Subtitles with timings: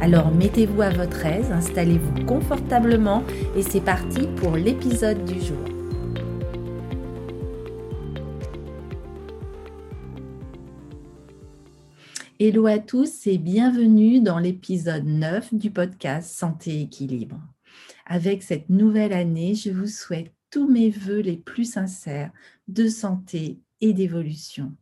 [0.00, 3.24] Alors mettez-vous à votre aise, installez-vous confortablement
[3.56, 5.58] et c'est parti pour l'épisode du jour.
[12.38, 17.40] Hello à tous et bienvenue dans l'épisode 9 du podcast Santé Équilibre.
[18.06, 22.30] Avec cette nouvelle année, je vous souhaite tous mes voeux les plus sincères
[22.68, 24.72] de santé et d'évolution.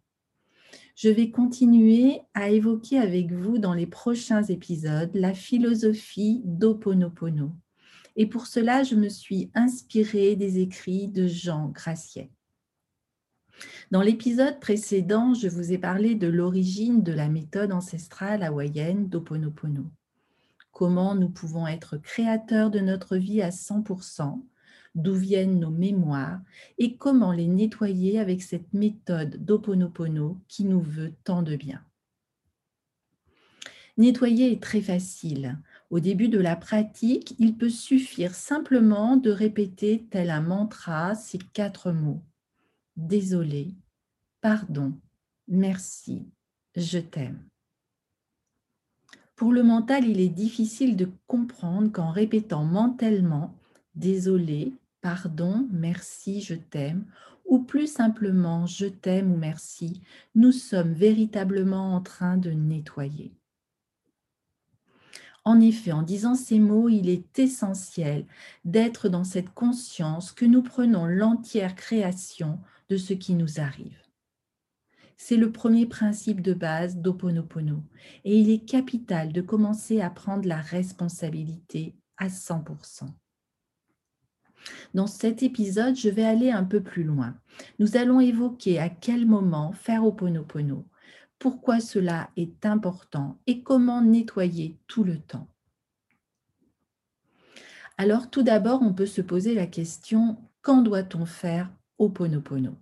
[0.96, 7.52] Je vais continuer à évoquer avec vous dans les prochains épisodes la philosophie d'Oponopono.
[8.16, 12.30] Et pour cela, je me suis inspirée des écrits de Jean Graciet.
[13.90, 19.84] Dans l'épisode précédent, je vous ai parlé de l'origine de la méthode ancestrale hawaïenne d'Oponopono.
[20.72, 24.42] Comment nous pouvons être créateurs de notre vie à 100%,
[24.96, 26.40] d'où viennent nos mémoires
[26.78, 31.84] et comment les nettoyer avec cette méthode d'Oponopono qui nous veut tant de bien.
[33.98, 35.58] Nettoyer est très facile.
[35.90, 41.38] Au début de la pratique, il peut suffire simplement de répéter tel un mantra ces
[41.38, 42.22] quatre mots.
[42.96, 43.74] Désolé,
[44.40, 44.92] pardon,
[45.46, 46.26] merci,
[46.74, 47.42] je t'aime.
[49.34, 53.54] Pour le mental, il est difficile de comprendre qu'en répétant mentalement
[53.94, 54.72] désolé,
[55.06, 57.04] pardon, merci, je t'aime,
[57.44, 60.02] ou plus simplement je t'aime ou merci,
[60.34, 63.32] nous sommes véritablement en train de nettoyer.
[65.44, 68.26] En effet, en disant ces mots, il est essentiel
[68.64, 74.02] d'être dans cette conscience que nous prenons l'entière création de ce qui nous arrive.
[75.16, 77.84] C'est le premier principe de base d'Oponopono
[78.24, 83.06] et il est capital de commencer à prendre la responsabilité à 100%.
[84.94, 87.34] Dans cet épisode, je vais aller un peu plus loin.
[87.78, 90.86] Nous allons évoquer à quel moment faire Oponopono,
[91.38, 95.48] pourquoi cela est important et comment nettoyer tout le temps.
[97.98, 102.74] Alors tout d'abord, on peut se poser la question, quand doit-on faire Oponopono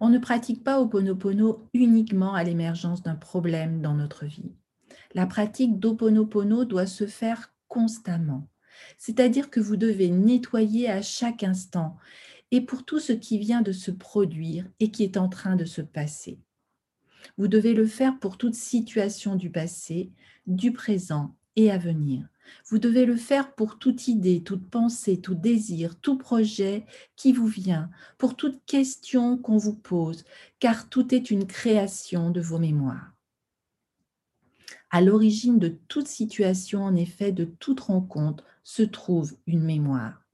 [0.00, 4.52] On ne pratique pas Oponopono uniquement à l'émergence d'un problème dans notre vie.
[5.14, 8.48] La pratique d'Oponopono doit se faire constamment.
[8.98, 11.96] C'est-à-dire que vous devez nettoyer à chaque instant
[12.50, 15.64] et pour tout ce qui vient de se produire et qui est en train de
[15.64, 16.38] se passer.
[17.38, 20.12] Vous devez le faire pour toute situation du passé,
[20.46, 22.28] du présent et à venir.
[22.66, 27.46] Vous devez le faire pour toute idée, toute pensée, tout désir, tout projet qui vous
[27.46, 30.24] vient, pour toute question qu'on vous pose,
[30.60, 33.12] car tout est une création de vos mémoires.
[34.90, 40.26] À l'origine de toute situation, en effet, de toute rencontre, se trouve une mémoire.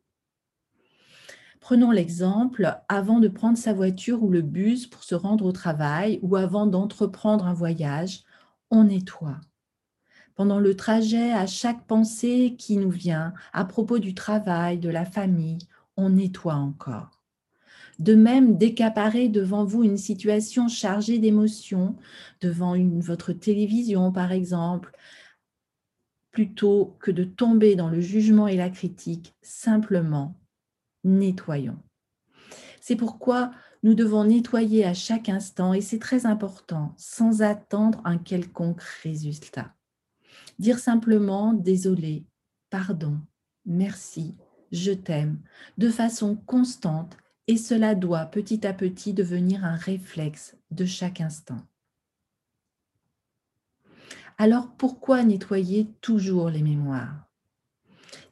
[1.60, 6.19] Prenons l'exemple, avant de prendre sa voiture ou le bus pour se rendre au travail
[6.22, 8.22] ou avant d'entreprendre un voyage,
[8.70, 9.38] on nettoie.
[10.34, 15.04] Pendant le trajet, à chaque pensée qui nous vient à propos du travail, de la
[15.04, 15.59] famille,
[15.99, 17.22] on nettoie encore.
[17.99, 21.97] De même, décaparer devant vous une situation chargée d'émotions,
[22.41, 24.97] devant votre télévision par exemple,
[26.32, 30.34] plutôt que de tomber dans le jugement et la critique, simplement
[31.04, 31.78] nettoyons.
[32.81, 38.19] C'est pourquoi nous devons nettoyer à chaque instant, et c'est très important, sans attendre un
[38.19, 39.75] quelconque résultat.
[40.59, 42.25] Dire simplement désolé,
[42.70, 43.19] pardon,
[43.66, 44.37] merci,
[44.70, 45.41] je t'aime,
[45.78, 47.16] de façon constante,
[47.49, 51.58] et cela doit petit à petit devenir un réflexe de chaque instant.
[54.43, 57.29] Alors pourquoi nettoyer toujours les mémoires?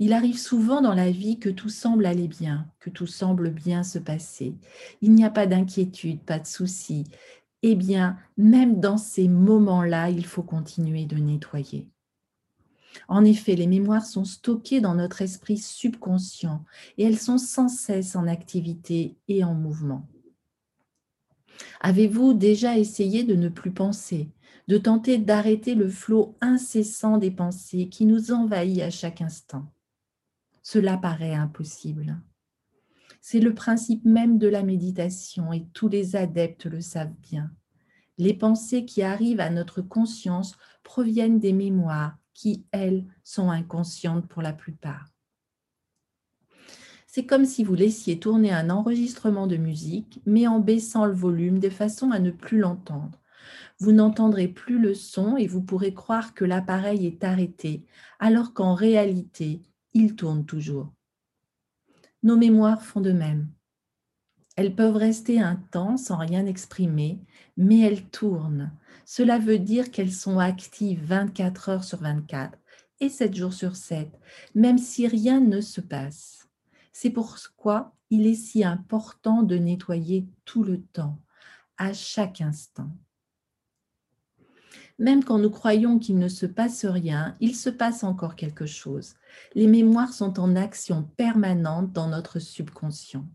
[0.01, 3.85] Il arrive souvent dans la vie que tout semble aller bien, que tout semble bien
[3.85, 4.57] se passer.
[5.03, 7.05] Il n'y a pas d'inquiétude, pas de souci.
[7.62, 11.89] Eh bien, même dans ces moments-là, il faut continuer de nettoyer.
[13.06, 16.65] En effet, les mémoires sont stockées dans notre esprit subconscient
[16.99, 20.09] et elles sont sans cesse en activité et en mouvement.
[21.81, 24.29] Avez-vous déjà essayé de ne plus penser,
[24.70, 29.67] de tenter d'arrêter le flot incessant des pensées qui nous envahit à chaque instant.
[30.62, 32.22] Cela paraît impossible.
[33.20, 37.50] C'est le principe même de la méditation et tous les adeptes le savent bien.
[38.17, 44.40] Les pensées qui arrivent à notre conscience proviennent des mémoires qui, elles, sont inconscientes pour
[44.40, 45.12] la plupart.
[47.08, 51.58] C'est comme si vous laissiez tourner un enregistrement de musique, mais en baissant le volume
[51.58, 53.19] de façon à ne plus l'entendre.
[53.79, 57.85] Vous n'entendrez plus le son et vous pourrez croire que l'appareil est arrêté,
[58.19, 59.62] alors qu'en réalité,
[59.94, 60.93] il tourne toujours.
[62.23, 63.49] Nos mémoires font de même.
[64.56, 67.20] Elles peuvent rester un temps sans rien exprimer,
[67.56, 68.73] mais elles tournent.
[69.06, 72.58] Cela veut dire qu'elles sont actives 24 heures sur 24
[73.00, 74.11] et 7 jours sur 7,
[74.55, 76.49] même si rien ne se passe.
[76.93, 81.19] C'est pourquoi il est si important de nettoyer tout le temps,
[81.79, 82.91] à chaque instant.
[84.99, 89.14] Même quand nous croyons qu'il ne se passe rien, il se passe encore quelque chose.
[89.55, 93.26] Les mémoires sont en action permanente dans notre subconscient.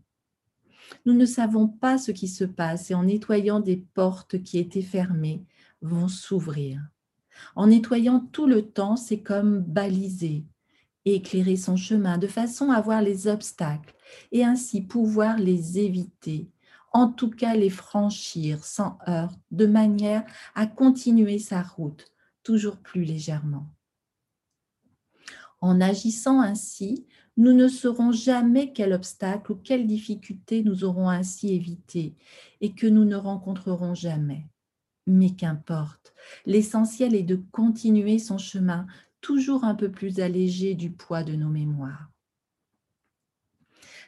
[1.04, 4.82] Nous ne savons pas ce qui se passe et en nettoyant des portes qui étaient
[4.82, 5.44] fermées,
[5.82, 6.80] vont s'ouvrir.
[7.54, 10.46] En nettoyant tout le temps, c'est comme baliser,
[11.04, 13.94] éclairer son chemin de façon à voir les obstacles
[14.32, 16.50] et ainsi pouvoir les éviter,
[16.96, 22.10] en tout cas les franchir sans heurts, de manière à continuer sa route
[22.42, 23.66] toujours plus légèrement.
[25.60, 27.06] En agissant ainsi,
[27.36, 32.14] nous ne saurons jamais quel obstacle ou quelle difficulté nous aurons ainsi évité
[32.62, 34.46] et que nous ne rencontrerons jamais.
[35.06, 36.14] Mais qu'importe,
[36.46, 38.86] l'essentiel est de continuer son chemin
[39.20, 42.10] toujours un peu plus allégé du poids de nos mémoires.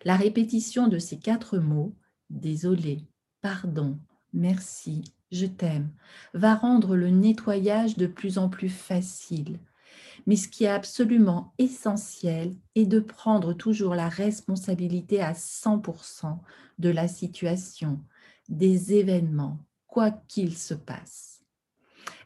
[0.06, 1.94] La répétition de ces quatre mots,
[2.30, 3.06] désolé,
[3.40, 3.98] pardon,
[4.32, 5.92] merci, je t'aime,
[6.34, 9.58] va rendre le nettoyage de plus en plus facile.
[10.26, 16.38] Mais ce qui est absolument essentiel est de prendre toujours la responsabilité à 100%
[16.78, 18.00] de la situation,
[18.48, 21.42] des événements, quoi qu'il se passe.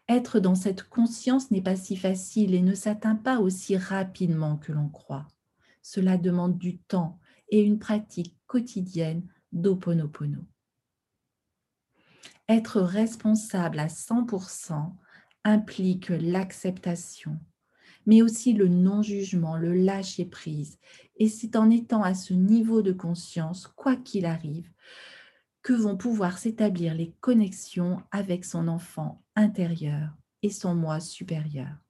[0.08, 4.72] Être dans cette conscience n'est pas si facile et ne s'atteint pas aussi rapidement que
[4.72, 5.28] l'on croit.
[5.81, 7.19] Cela demande du temps
[7.49, 9.22] et une pratique quotidienne
[9.52, 10.44] d'Oponopono.
[12.49, 14.93] Être responsable à 100%
[15.44, 17.38] implique l'acceptation,
[18.06, 20.78] mais aussi le non-jugement, le lâcher-prise.
[21.16, 24.70] Et c'est en étant à ce niveau de conscience, quoi qu'il arrive,
[25.62, 30.10] que vont pouvoir s'établir les connexions avec son enfant intérieur
[30.43, 31.81] et son moi supérieur.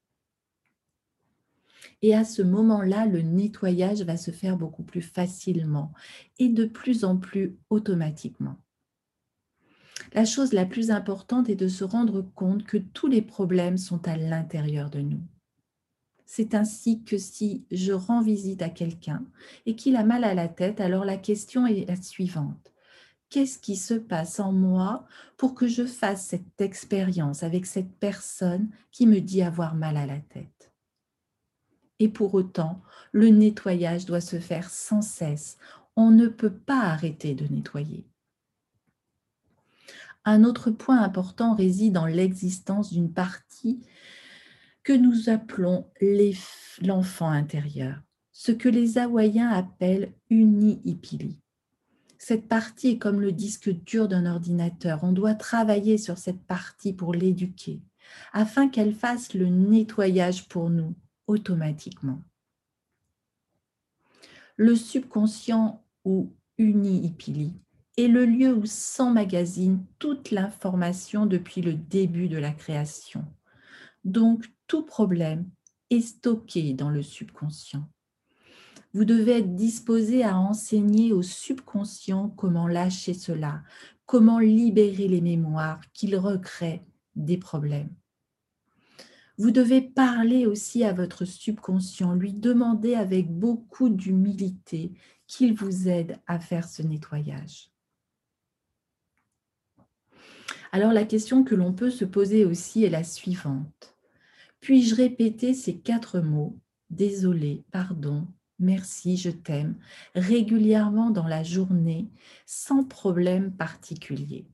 [2.02, 5.92] Et à ce moment-là, le nettoyage va se faire beaucoup plus facilement
[6.38, 8.56] et de plus en plus automatiquement.
[10.14, 14.06] La chose la plus importante est de se rendre compte que tous les problèmes sont
[14.06, 15.22] à l'intérieur de nous.
[16.26, 19.24] C'est ainsi que si je rends visite à quelqu'un
[19.66, 22.72] et qu'il a mal à la tête, alors la question est la suivante
[23.32, 25.06] qu'est-ce qui se passe en moi
[25.38, 30.04] pour que je fasse cette expérience avec cette personne qui me dit avoir mal à
[30.04, 30.61] la tête?
[32.02, 32.82] Et pour autant,
[33.12, 35.56] le nettoyage doit se faire sans cesse.
[35.94, 38.08] On ne peut pas arrêter de nettoyer.
[40.24, 43.86] Un autre point important réside dans l'existence d'une partie
[44.82, 45.86] que nous appelons
[46.80, 48.02] l'enfant intérieur,
[48.32, 51.38] ce que les Hawaïens appellent uni-ipili.
[52.18, 55.04] Cette partie est comme le disque dur d'un ordinateur.
[55.04, 57.80] On doit travailler sur cette partie pour l'éduquer,
[58.32, 60.96] afin qu'elle fasse le nettoyage pour nous
[61.32, 62.22] automatiquement.
[64.56, 67.54] Le subconscient ou uni-ipili
[67.96, 73.24] est le lieu où s'emmagasine toute l'information depuis le début de la création.
[74.04, 75.48] Donc, tout problème
[75.90, 77.88] est stocké dans le subconscient.
[78.92, 83.62] Vous devez être disposé à enseigner au subconscient comment lâcher cela,
[84.04, 86.82] comment libérer les mémoires qu'il recrée
[87.16, 87.94] des problèmes.
[89.38, 94.92] Vous devez parler aussi à votre subconscient, lui demander avec beaucoup d'humilité
[95.26, 97.70] qu'il vous aide à faire ce nettoyage.
[100.70, 103.96] Alors la question que l'on peut se poser aussi est la suivante.
[104.60, 106.58] Puis-je répéter ces quatre mots,
[106.88, 108.26] désolé, pardon,
[108.58, 109.76] merci, je t'aime,
[110.14, 112.10] régulièrement dans la journée,
[112.46, 114.46] sans problème particulier?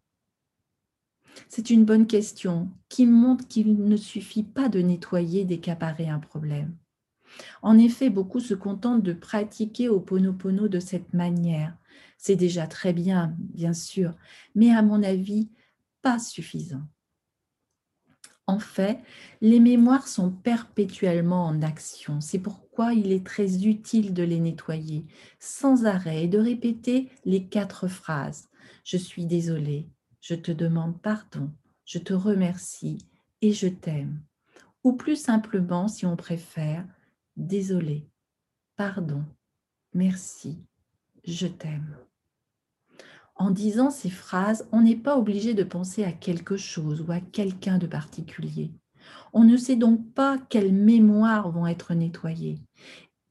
[1.49, 6.77] C'est une bonne question qui montre qu'il ne suffit pas de nettoyer, d'accaparer un problème.
[7.63, 11.77] En effet, beaucoup se contentent de pratiquer au Ponopono de cette manière.
[12.17, 14.15] C'est déjà très bien, bien sûr,
[14.55, 15.51] mais à mon avis,
[16.03, 16.83] pas suffisant.
[18.47, 18.99] En fait,
[19.43, 22.23] les mémoires sont perpétuellement en action.
[22.23, 25.05] C'est pourquoi il est très utile de les nettoyer
[25.39, 28.49] sans arrêt et de répéter les quatre phrases.
[28.85, 31.51] Je suis désolée, je te demande pardon,
[31.85, 32.99] je te remercie
[33.41, 34.23] et je t'aime.
[34.85, 36.85] ou plus simplement, si on préfère,
[37.37, 38.09] désolé,
[38.77, 39.25] pardon,
[39.93, 40.59] merci,
[41.27, 41.97] je t'aime.
[43.35, 47.21] En disant ces phrases, on n'est pas obligé de penser à quelque chose ou à
[47.21, 48.73] quelqu'un de particulier.
[49.33, 52.61] On ne sait donc pas quelles mémoires vont être nettoyées,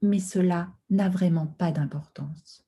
[0.02, 2.67] mais cela n'a vraiment pas d'importance.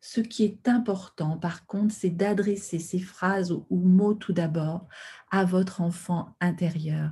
[0.00, 4.88] Ce qui est important, par contre, c'est d'adresser ces phrases ou mots tout d'abord
[5.30, 7.10] à votre enfant intérieur,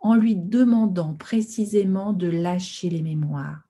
[0.00, 3.68] en lui demandant précisément de lâcher les mémoires,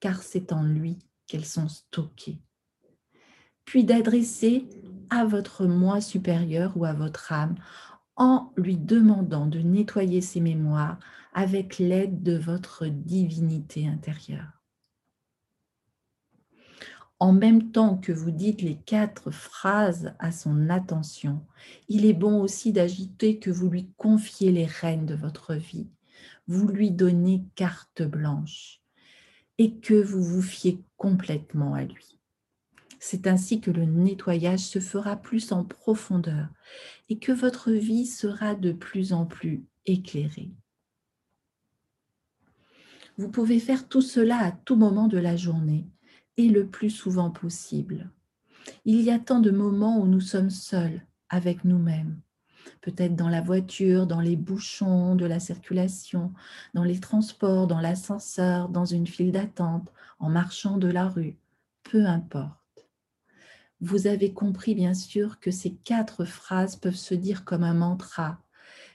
[0.00, 2.38] car c'est en lui qu'elles sont stockées.
[3.64, 4.68] Puis d'adresser
[5.08, 7.54] à votre moi supérieur ou à votre âme
[8.16, 10.98] en lui demandant de nettoyer ses mémoires
[11.32, 14.61] avec l'aide de votre divinité intérieure.
[17.22, 21.46] En même temps que vous dites les quatre phrases à son attention,
[21.88, 25.86] il est bon aussi d'agiter que vous lui confiez les rênes de votre vie,
[26.48, 28.80] vous lui donnez carte blanche
[29.58, 32.18] et que vous vous fiez complètement à lui.
[32.98, 36.48] C'est ainsi que le nettoyage se fera plus en profondeur
[37.08, 40.50] et que votre vie sera de plus en plus éclairée.
[43.16, 45.86] Vous pouvez faire tout cela à tout moment de la journée
[46.36, 48.10] et le plus souvent possible.
[48.84, 52.20] Il y a tant de moments où nous sommes seuls avec nous-mêmes,
[52.80, 56.32] peut-être dans la voiture, dans les bouchons de la circulation,
[56.74, 61.36] dans les transports, dans l'ascenseur, dans une file d'attente, en marchant de la rue,
[61.82, 62.62] peu importe
[63.82, 68.40] vous avez compris bien sûr que ces quatre phrases peuvent se dire comme un mantra,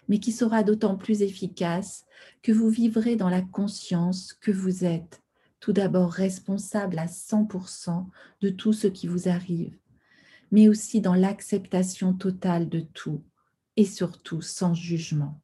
[0.08, 2.06] mais qui sera d'autant plus efficace
[2.42, 5.22] que vous vivrez dans la conscience que vous êtes
[5.60, 8.06] tout d'abord responsable à 100%
[8.42, 9.78] de tout ce qui vous arrive,
[10.52, 13.24] mais aussi dans l'acceptation totale de tout
[13.76, 15.42] et surtout sans jugement.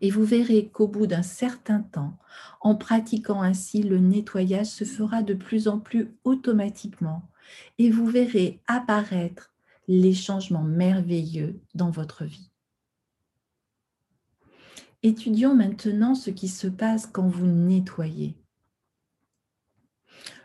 [0.00, 2.16] Et vous verrez qu'au bout d'un certain temps,
[2.60, 7.28] en pratiquant ainsi, le nettoyage se fera de plus en plus automatiquement
[7.78, 9.52] et vous verrez apparaître
[9.88, 12.50] les changements merveilleux dans votre vie.
[15.04, 18.36] Étudions maintenant ce qui se passe quand vous nettoyez.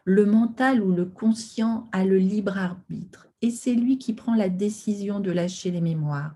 [0.05, 4.49] Le mental ou le conscient a le libre arbitre et c'est lui qui prend la
[4.49, 6.35] décision de lâcher les mémoires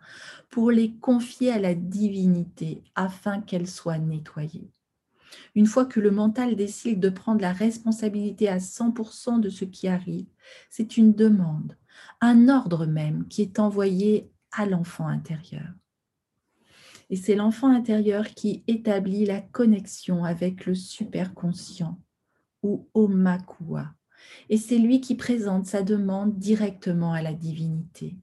[0.49, 4.71] pour les confier à la divinité afin qu'elles soient nettoyées.
[5.53, 9.87] Une fois que le mental décide de prendre la responsabilité à 100% de ce qui
[9.87, 10.27] arrive,
[10.69, 11.77] c'est une demande,
[12.19, 15.69] un ordre même qui est envoyé à l'enfant intérieur.
[17.09, 21.99] Et c'est l'enfant intérieur qui établit la connexion avec le superconscient
[22.63, 23.93] ou Omakua.
[24.49, 28.17] Et c'est lui qui présente sa demande directement à la divinité.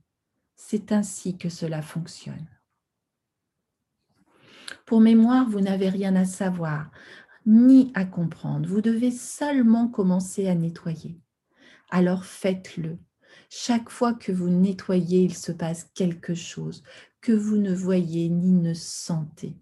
[0.57, 2.49] C'est ainsi que cela fonctionne.
[4.87, 6.91] Pour mémoire, vous n'avez rien à savoir,
[7.47, 8.69] ni à comprendre.
[8.69, 11.19] Vous devez seulement commencer à nettoyer.
[11.91, 12.99] Alors faites-le.
[13.51, 16.83] Chaque fois que vous nettoyez, il se passe quelque chose
[17.25, 19.57] que vous ne voyez ni ne sentez.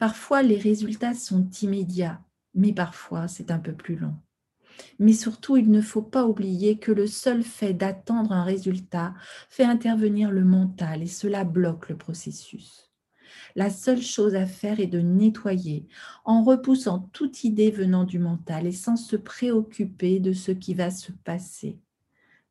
[0.00, 2.20] Parfois, les résultats sont immédiats,
[2.54, 4.16] mais parfois, c'est un peu plus long.
[4.98, 9.14] Mais surtout, il ne faut pas oublier que le seul fait d'attendre un résultat
[9.48, 12.90] fait intervenir le mental et cela bloque le processus.
[13.54, 15.86] La seule chose à faire est de nettoyer
[16.24, 20.90] en repoussant toute idée venant du mental et sans se préoccuper de ce qui va
[20.90, 21.78] se passer.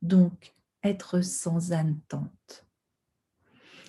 [0.01, 2.65] Donc, être sans attente.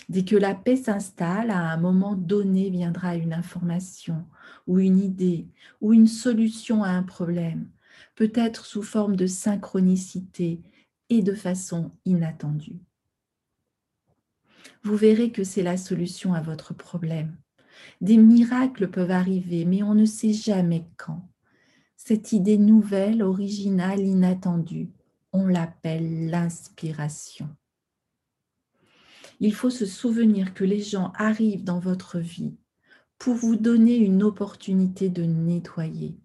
[0.09, 4.27] Dès que la paix s'installe, à un moment donné viendra une information
[4.67, 5.49] ou une idée
[5.81, 7.69] ou une solution à un problème,
[8.15, 10.63] peut-être sous forme de synchronicité
[11.11, 12.81] et de façon inattendue
[14.85, 17.37] vous verrez que c'est la solution à votre problème.
[18.01, 21.27] Des miracles peuvent arriver, mais on ne sait jamais quand.
[21.97, 24.91] Cette idée nouvelle, originale, inattendue,
[25.33, 27.49] on l'appelle l'inspiration.
[29.45, 32.55] Il faut se souvenir que les gens arrivent dans votre vie
[33.19, 36.17] pour vous donner une opportunité de nettoyer.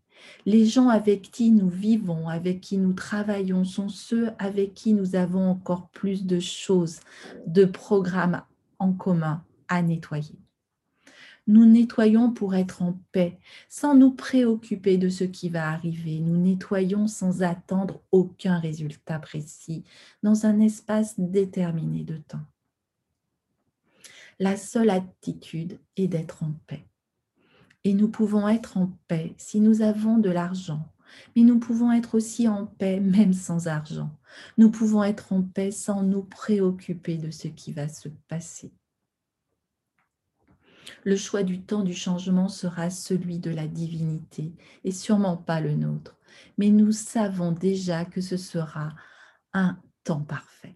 [0.45, 5.17] Les gens avec qui nous vivons, avec qui nous travaillons, sont ceux avec qui nous
[5.17, 7.01] avons encore plus de choses,
[7.45, 8.41] de programmes
[8.79, 10.39] en commun à nettoyer.
[11.45, 16.21] Nous nettoyons pour être en paix, sans nous préoccuper de ce qui va arriver.
[16.21, 19.83] Nous nettoyons sans attendre aucun résultat précis,
[20.23, 22.45] dans un espace déterminé de temps.
[24.39, 26.87] La seule attitude est d'être en paix.
[27.83, 30.93] Et nous pouvons être en paix si nous avons de l'argent,
[31.35, 34.17] mais nous pouvons être aussi en paix même sans argent.
[34.57, 38.71] Nous pouvons être en paix sans nous préoccuper de ce qui va se passer.
[41.03, 44.53] Le choix du temps du changement sera celui de la divinité
[44.83, 46.17] et sûrement pas le nôtre.
[46.57, 48.95] Mais nous savons déjà que ce sera
[49.53, 50.75] un temps parfait.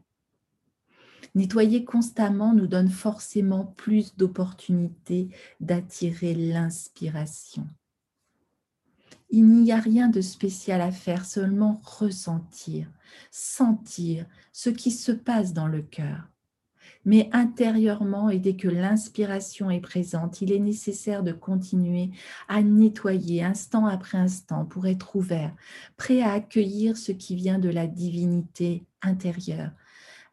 [1.36, 7.68] Nettoyer constamment nous donne forcément plus d'opportunités d'attirer l'inspiration.
[9.32, 12.88] Il n'y a rien de spécial à faire, seulement ressentir,
[13.32, 16.30] sentir ce qui se passe dans le cœur.
[17.06, 22.12] Mais intérieurement, et dès que l'inspiration est présente, il est nécessaire de continuer
[22.48, 25.54] à nettoyer instant après instant pour être ouvert,
[25.98, 29.72] prêt à accueillir ce qui vient de la divinité intérieure,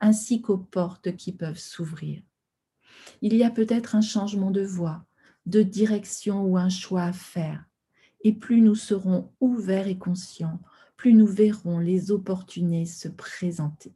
[0.00, 2.23] ainsi qu'aux portes qui peuvent s'ouvrir.
[3.23, 5.04] Il y a peut-être un changement de voie,
[5.47, 7.64] de direction ou un choix à faire.
[8.23, 10.61] Et plus nous serons ouverts et conscients,
[10.97, 13.95] plus nous verrons les opportunités se présenter.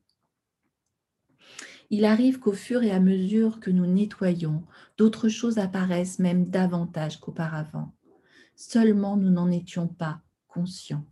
[1.91, 4.65] Il arrive qu'au fur et à mesure que nous nettoyons,
[4.97, 7.95] d'autres choses apparaissent même davantage qu'auparavant.
[8.57, 11.05] Seulement nous n'en étions pas conscients.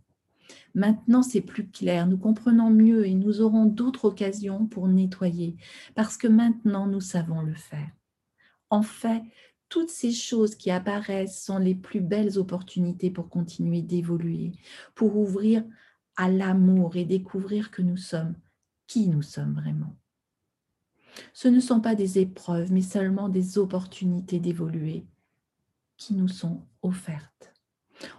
[0.75, 5.55] Maintenant, c'est plus clair, nous comprenons mieux et nous aurons d'autres occasions pour nettoyer,
[5.95, 7.91] parce que maintenant, nous savons le faire.
[8.69, 9.23] En fait,
[9.69, 14.51] toutes ces choses qui apparaissent sont les plus belles opportunités pour continuer d'évoluer,
[14.95, 15.63] pour ouvrir
[16.15, 18.35] à l'amour et découvrir que nous sommes
[18.87, 19.95] qui nous sommes vraiment.
[21.33, 25.05] Ce ne sont pas des épreuves, mais seulement des opportunités d'évoluer
[25.97, 27.52] qui nous sont offertes.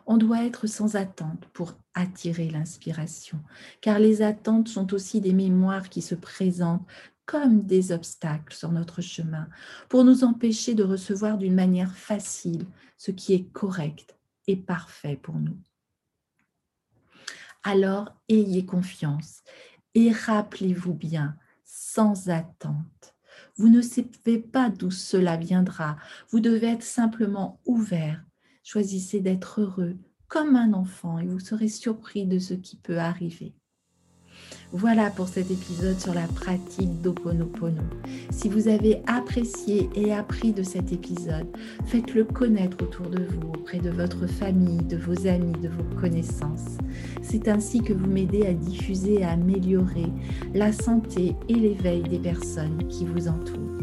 [0.06, 3.40] On doit être sans attente pour attirer l'inspiration,
[3.80, 6.86] car les attentes sont aussi des mémoires qui se présentent
[7.26, 9.48] comme des obstacles sur notre chemin
[9.88, 12.66] pour nous empêcher de recevoir d'une manière facile
[12.96, 14.16] ce qui est correct
[14.46, 15.56] et parfait pour nous.
[17.62, 19.42] Alors, ayez confiance
[19.94, 23.14] et rappelez-vous bien, sans attente.
[23.56, 25.96] Vous ne savez pas d'où cela viendra.
[26.30, 28.22] Vous devez être simplement ouvert
[28.64, 29.94] Choisissez d'être heureux
[30.26, 33.52] comme un enfant et vous serez surpris de ce qui peut arriver.
[34.72, 37.82] Voilà pour cet épisode sur la pratique d'Oponopono.
[38.30, 41.46] Si vous avez apprécié et appris de cet épisode,
[41.84, 46.78] faites-le connaître autour de vous, auprès de votre famille, de vos amis, de vos connaissances.
[47.22, 50.10] C'est ainsi que vous m'aidez à diffuser et à améliorer
[50.54, 53.73] la santé et l'éveil des personnes qui vous entourent.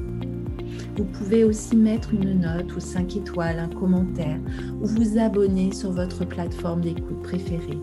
[1.01, 4.37] Vous pouvez aussi mettre une note ou 5 étoiles, un commentaire
[4.79, 7.79] ou vous abonner sur votre plateforme d'écoute préférée.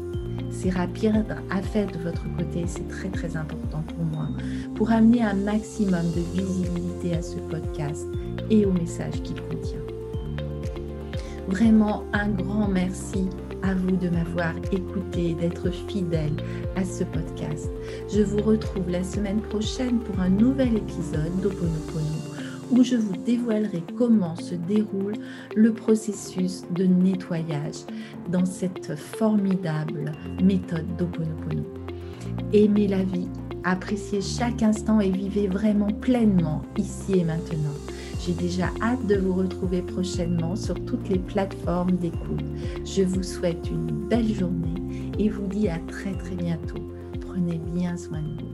[0.53, 4.29] C'est rapide à faire de votre côté, c'est très très important pour moi,
[4.77, 8.07] pour amener un maximum de visibilité à ce podcast
[8.51, 9.83] et au message qu'il contient.
[11.49, 13.27] Vraiment un grand merci
[13.65, 16.37] à vous de m'avoir écouté, d'être fidèle
[16.77, 17.69] à ce podcast.
[18.15, 22.28] Je vous retrouve la semaine prochaine pour un nouvel épisode d'Oponopono
[22.71, 25.15] où je vous dévoilerai comment se déroule
[25.55, 27.85] le processus de nettoyage
[28.31, 31.65] dans cette formidable méthode d'Oponopono.
[32.53, 33.29] Aimez la vie,
[33.65, 37.75] appréciez chaque instant et vivez vraiment pleinement ici et maintenant.
[38.21, 42.45] J'ai déjà hâte de vous retrouver prochainement sur toutes les plateformes d'écoute.
[42.85, 44.75] Je vous souhaite une belle journée
[45.19, 46.83] et vous dis à très très bientôt.
[47.21, 48.48] Prenez bien soin de vous.